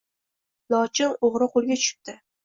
[0.75, 2.17] Lochin o‘g‘ri qo‘lga tushibdi.